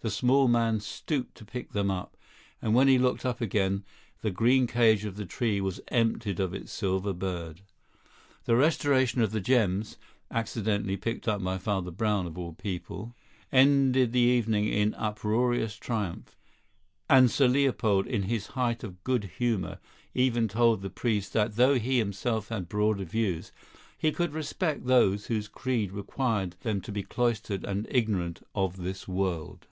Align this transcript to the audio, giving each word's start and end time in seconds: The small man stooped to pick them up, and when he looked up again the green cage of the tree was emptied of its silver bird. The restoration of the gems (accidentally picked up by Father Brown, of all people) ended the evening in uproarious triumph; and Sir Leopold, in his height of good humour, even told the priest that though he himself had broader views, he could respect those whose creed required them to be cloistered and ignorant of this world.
The 0.00 0.10
small 0.10 0.46
man 0.46 0.78
stooped 0.78 1.34
to 1.38 1.44
pick 1.44 1.72
them 1.72 1.90
up, 1.90 2.16
and 2.62 2.72
when 2.72 2.86
he 2.86 2.98
looked 3.00 3.26
up 3.26 3.40
again 3.40 3.84
the 4.22 4.30
green 4.30 4.68
cage 4.68 5.04
of 5.04 5.16
the 5.16 5.26
tree 5.26 5.60
was 5.60 5.80
emptied 5.88 6.38
of 6.38 6.54
its 6.54 6.70
silver 6.70 7.12
bird. 7.12 7.62
The 8.44 8.54
restoration 8.54 9.22
of 9.22 9.32
the 9.32 9.40
gems 9.40 9.96
(accidentally 10.30 10.96
picked 10.96 11.26
up 11.26 11.42
by 11.42 11.58
Father 11.58 11.90
Brown, 11.90 12.28
of 12.28 12.38
all 12.38 12.52
people) 12.52 13.16
ended 13.50 14.12
the 14.12 14.20
evening 14.20 14.66
in 14.68 14.94
uproarious 14.94 15.74
triumph; 15.74 16.36
and 17.10 17.28
Sir 17.28 17.48
Leopold, 17.48 18.06
in 18.06 18.22
his 18.22 18.46
height 18.54 18.84
of 18.84 19.02
good 19.02 19.24
humour, 19.38 19.80
even 20.14 20.46
told 20.46 20.80
the 20.80 20.90
priest 20.90 21.32
that 21.32 21.56
though 21.56 21.76
he 21.76 21.98
himself 21.98 22.50
had 22.50 22.68
broader 22.68 23.02
views, 23.04 23.50
he 23.98 24.12
could 24.12 24.32
respect 24.32 24.86
those 24.86 25.26
whose 25.26 25.48
creed 25.48 25.90
required 25.90 26.54
them 26.60 26.80
to 26.82 26.92
be 26.92 27.02
cloistered 27.02 27.64
and 27.64 27.84
ignorant 27.90 28.40
of 28.54 28.76
this 28.76 29.08
world. 29.08 29.66